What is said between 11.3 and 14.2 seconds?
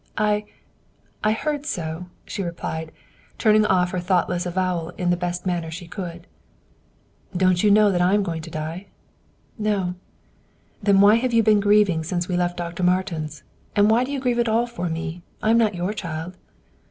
you been grieving since we left Dr. Martin's? And why do you